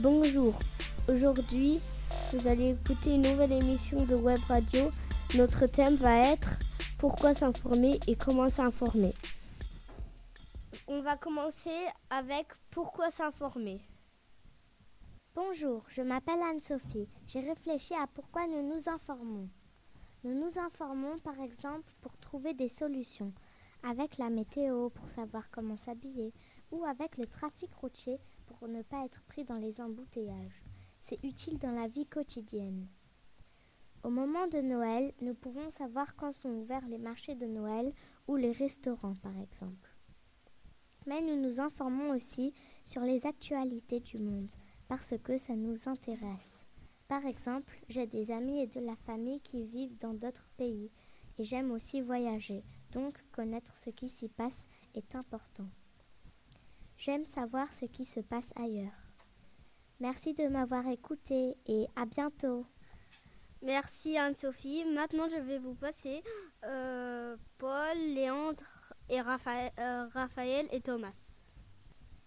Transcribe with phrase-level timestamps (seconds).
[0.00, 0.56] Bonjour,
[1.08, 1.76] aujourd'hui
[2.32, 4.90] vous allez écouter une nouvelle émission de Web Radio.
[5.36, 6.50] Notre thème va être
[6.98, 9.12] Pourquoi s'informer et comment s'informer?
[10.86, 11.74] On va commencer
[12.10, 13.80] avec Pourquoi s'informer?
[15.34, 17.08] Bonjour, je m'appelle Anne-Sophie.
[17.26, 19.48] J'ai réfléchi à pourquoi nous nous informons.
[20.22, 23.32] Nous nous informons par exemple pour trouver des solutions,
[23.82, 26.32] avec la météo pour savoir comment s'habiller,
[26.70, 30.62] ou avec le trafic routier pour ne pas être pris dans les embouteillages.
[31.00, 32.88] C'est utile dans la vie quotidienne.
[34.02, 37.92] Au moment de Noël, nous pouvons savoir quand sont ouverts les marchés de Noël
[38.26, 39.94] ou les restaurants par exemple.
[41.06, 44.52] Mais nous nous informons aussi sur les actualités du monde
[44.88, 46.64] parce que ça nous intéresse.
[47.08, 50.90] Par exemple, j'ai des amis et de la famille qui vivent dans d'autres pays
[51.38, 52.62] et j'aime aussi voyager,
[52.92, 55.68] donc connaître ce qui s'y passe est important.
[56.98, 58.90] J'aime savoir ce qui se passe ailleurs.
[60.00, 62.66] Merci de m'avoir écouté et à bientôt.
[63.62, 64.84] Merci Anne-Sophie.
[64.84, 66.24] Maintenant, je vais vous passer
[66.64, 68.64] euh, Paul, Léandre
[69.08, 71.38] et Raphaël, euh, Raphaël et Thomas.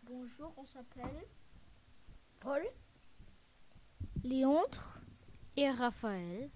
[0.03, 1.25] Bonjour, on s'appelle
[2.39, 2.63] Paul,
[4.23, 4.99] Léandre
[5.57, 6.49] et Raphaël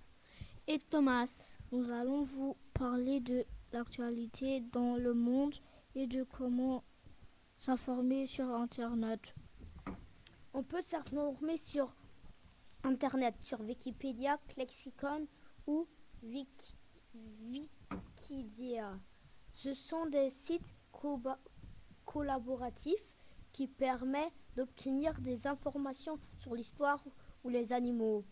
[0.67, 1.31] et Thomas.
[1.73, 5.55] Nous allons vous parler de l'actualité dans le monde
[5.95, 6.85] et de comment
[7.65, 9.19] s'informer sur Internet.
[10.53, 11.91] On peut s'informer sur
[12.83, 15.25] Internet, sur Wikipédia, Lexicon
[15.65, 15.87] ou
[18.21, 18.99] Wikidia.
[19.55, 20.75] Ce sont des sites
[22.05, 23.09] collaboratifs
[23.51, 27.03] qui permettent d'obtenir des informations sur l'histoire
[27.43, 28.23] ou les animaux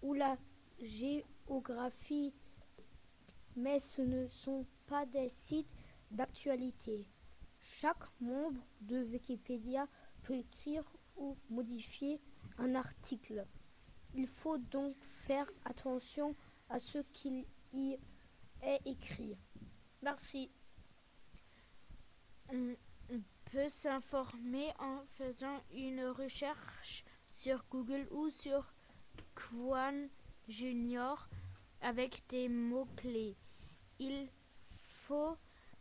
[0.00, 0.38] ou la
[0.80, 2.32] géographie,
[3.56, 5.68] mais ce ne sont pas des sites
[6.10, 7.06] d'actualité.
[7.76, 9.86] Chaque membre de Wikipédia
[10.22, 10.84] peut écrire
[11.16, 12.20] ou modifier
[12.56, 13.46] un article.
[14.14, 16.34] Il faut donc faire attention
[16.70, 17.98] à ce qu'il y
[18.62, 19.36] est écrit.
[20.02, 20.50] Merci.
[22.50, 22.74] On
[23.44, 28.72] peut s'informer en faisant une recherche sur Google ou sur
[29.34, 30.08] Quan
[30.48, 31.28] Junior
[31.82, 33.36] avec des mots-clés.
[34.00, 34.28] Il
[34.78, 35.36] faut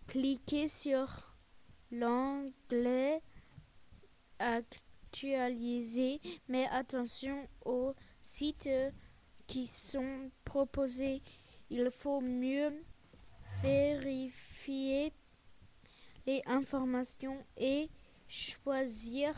[0.05, 1.26] cliquer sur
[1.91, 3.21] l'onglet
[4.39, 8.69] actualisé, mais attention aux sites
[9.47, 11.21] qui sont proposés.
[11.69, 12.73] Il faut mieux
[13.61, 15.13] vérifier
[16.25, 17.89] les informations et
[18.27, 19.33] choisir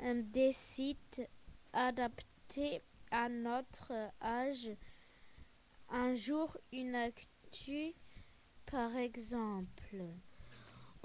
[0.00, 1.22] des sites
[1.72, 4.70] adaptés à notre âge.
[5.88, 7.92] Un jour, une actu,
[8.66, 10.04] par exemple.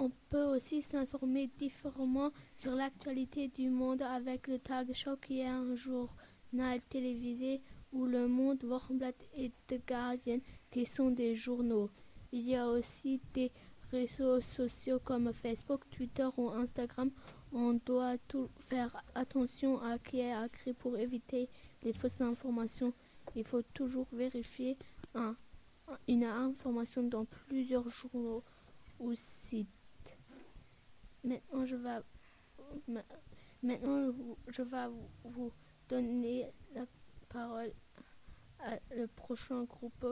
[0.02, 5.46] On peut aussi s'informer différemment sur l'actualité du monde avec le Tag Show qui est
[5.46, 7.62] un journal télévisé
[7.92, 10.40] ou le Monde, Warmblatt et The Guardian
[10.72, 11.90] qui sont des journaux.
[12.32, 13.52] Il y a aussi des
[13.92, 17.12] réseaux sociaux comme Facebook, Twitter ou Instagram.
[17.52, 18.16] On doit
[18.70, 21.50] faire attention à qui est écrit pour éviter
[21.84, 22.94] les fausses informations.
[23.36, 24.78] Il faut toujours vérifier
[26.08, 28.46] une information dans plusieurs journaux
[29.02, 29.68] ou sites.
[31.24, 32.00] Maintenant, je vais,
[33.62, 34.14] maintenant,
[34.48, 34.88] je vais
[35.26, 35.52] vous
[35.90, 36.86] donner la
[37.28, 37.72] parole
[38.60, 40.06] à le prochain groupe.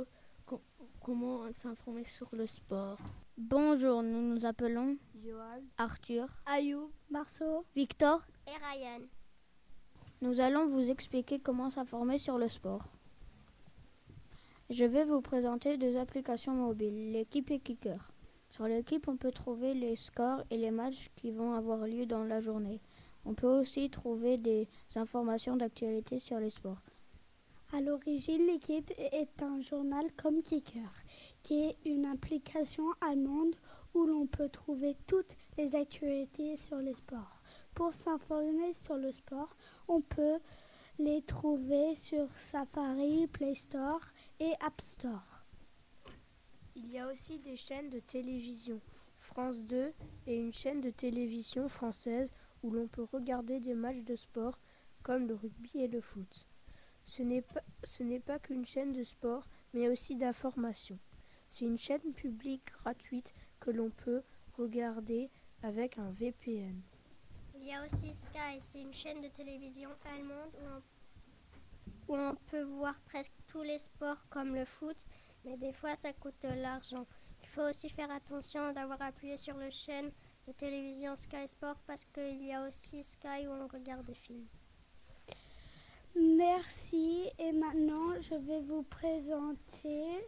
[1.02, 2.98] Comment s'informer sur le sport.
[3.38, 9.02] Bonjour, nous nous appelons Joël, Arthur, Ayoub, Marceau, Victor et Ryan.
[10.22, 12.88] Nous allons vous expliquer comment s'informer sur le sport.
[14.70, 18.12] Je vais vous présenter deux applications mobiles, l'équipe et Kicker.
[18.58, 22.24] Sur l'équipe, on peut trouver les scores et les matchs qui vont avoir lieu dans
[22.24, 22.82] la journée.
[23.24, 26.82] On peut aussi trouver des informations d'actualité sur les sports.
[27.72, 30.90] À l'origine, l'équipe est un journal comme Kicker,
[31.44, 33.54] qui est une application allemande
[33.94, 37.44] où l'on peut trouver toutes les actualités sur les sports.
[37.76, 39.56] Pour s'informer sur le sport,
[39.88, 40.40] on peut
[40.98, 44.02] les trouver sur Safari, Play Store
[44.40, 45.37] et App Store.
[46.80, 48.80] Il y a aussi des chaînes de télévision,
[49.18, 49.92] France 2
[50.28, 52.32] et une chaîne de télévision française
[52.62, 54.60] où l'on peut regarder des matchs de sport
[55.02, 56.46] comme le rugby et le foot.
[57.08, 57.64] Ce n'est pas,
[58.28, 61.00] pas qu'une chaîne de sport, mais aussi d'information.
[61.50, 64.22] C'est une chaîne publique gratuite que l'on peut
[64.56, 65.32] regarder
[65.64, 66.80] avec un VPN.
[67.56, 70.54] Il y a aussi Sky, c'est une chaîne de télévision allemande
[72.08, 75.08] où on, peut voir presque tous les sports comme le foot,
[75.48, 77.06] mais des fois ça coûte de l'argent.
[77.42, 80.12] Il faut aussi faire attention d'avoir appuyé sur le chaîne
[80.46, 84.48] de télévision Sky Sport parce qu'il y a aussi Sky où on regarde des films.
[86.16, 87.30] Merci.
[87.38, 90.28] Et maintenant, je vais vous présenter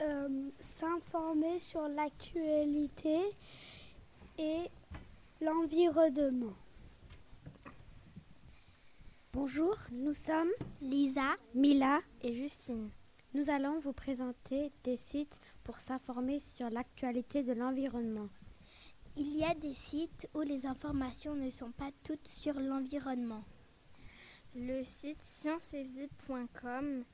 [0.00, 3.20] euh, s'informer sur l'actualité
[4.38, 4.70] et
[5.40, 6.54] l'environnement.
[9.32, 10.50] Bonjour, nous sommes
[10.80, 12.00] Lisa, Mila.
[12.22, 12.90] et Justine.
[13.34, 18.28] Nous allons vous présenter des sites pour s'informer sur l'actualité de l'environnement.
[19.16, 23.42] Il y a des sites où les informations ne sont pas toutes sur l'environnement.
[24.54, 27.04] Le site scienceetvie.com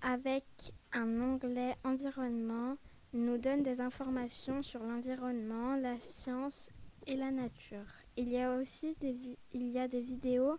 [0.00, 0.44] avec
[0.92, 2.78] un onglet environnement
[3.12, 6.70] nous donne des informations sur l'environnement, la science
[7.06, 7.84] et la nature.
[8.16, 10.58] Il y a aussi il y a des vidéos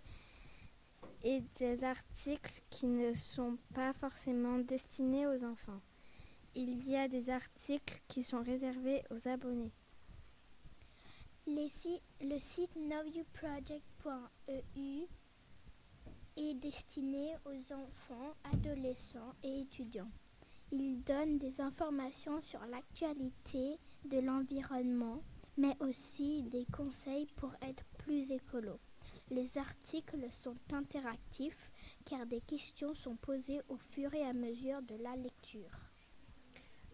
[1.23, 5.81] et des articles qui ne sont pas forcément destinés aux enfants.
[6.55, 9.71] Il y a des articles qui sont réservés aux abonnés.
[11.47, 15.03] Le site knowyouproject.eu
[16.37, 20.09] est destiné aux enfants, adolescents et étudiants.
[20.71, 25.21] Il donne des informations sur l'actualité de l'environnement,
[25.57, 28.79] mais aussi des conseils pour être plus écolo.
[29.31, 31.71] Les articles sont interactifs
[32.05, 35.91] car des questions sont posées au fur et à mesure de la lecture.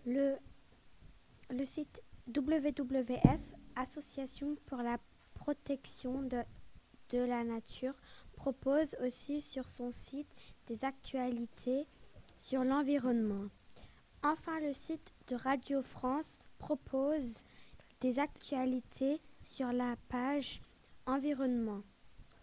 [0.06, 0.38] Le,
[1.66, 3.42] site WWF,
[3.76, 4.98] Association pour la
[5.34, 7.96] protection de la nature,
[8.34, 10.34] propose aussi sur son site
[10.68, 11.86] des actualités
[12.38, 13.50] sur l'environnement.
[14.24, 17.44] Enfin, le site de Radio France propose
[18.00, 20.62] des actualités sur la page
[21.06, 21.82] environnement.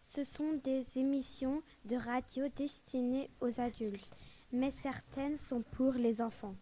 [0.08, 4.10] Ce sont des émissions de radio destinées aux adultes,
[4.52, 6.54] mais certaines sont pour les enfants.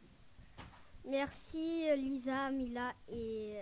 [1.04, 3.60] Merci Lisa, Mila et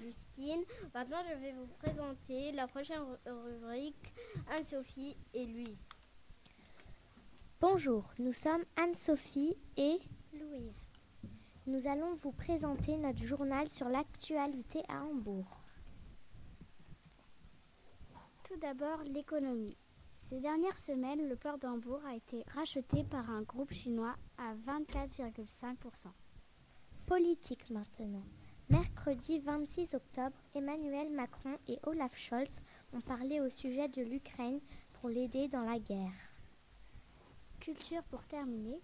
[0.00, 0.62] Justine.
[0.94, 4.14] Maintenant, je vais vous présenter la prochaine ru- rubrique
[4.56, 5.88] Anne-Sophie et Louise.
[7.60, 9.98] Bonjour, nous sommes Anne-Sophie et
[10.32, 10.86] Louise.
[11.66, 15.63] Nous allons vous présenter notre journal sur l'actualité à Hambourg.
[18.44, 19.78] Tout d'abord, l'économie.
[20.16, 26.08] Ces dernières semaines, le port d'Hambourg a été racheté par un groupe chinois à 24,5%.
[27.06, 28.22] Politique maintenant.
[28.68, 32.60] Mercredi 26 octobre, Emmanuel Macron et Olaf Scholz
[32.92, 34.60] ont parlé au sujet de l'Ukraine
[34.92, 36.12] pour l'aider dans la guerre.
[37.60, 38.78] Culture pour terminer.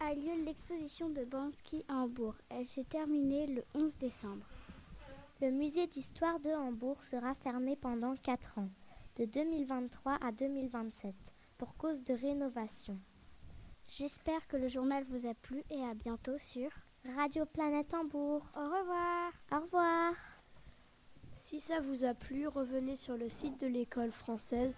[0.00, 2.34] A lieu l'exposition de Bansky à Hambourg.
[2.50, 4.46] Elle s'est terminée le 11 décembre.
[5.42, 8.70] Le musée d'histoire de Hambourg sera fermé pendant 4 ans,
[9.16, 11.14] de 2023 à 2027,
[11.58, 12.98] pour cause de rénovation.
[13.86, 16.70] J'espère que le journal vous a plu et à bientôt sur
[17.16, 18.46] Radio Planète Hambourg.
[18.56, 19.32] Au revoir.
[19.52, 20.14] Au revoir.
[21.34, 24.74] Si ça vous a plu, revenez sur le site de l'école française